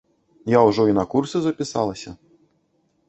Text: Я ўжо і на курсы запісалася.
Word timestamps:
Я 0.57 0.61
ўжо 0.69 0.85
і 0.91 0.95
на 0.99 1.05
курсы 1.13 1.37
запісалася. 1.43 2.17